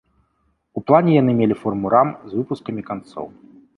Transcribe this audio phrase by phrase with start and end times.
[0.79, 3.27] У плане яны мелі форму рам з выпускамі канцоў.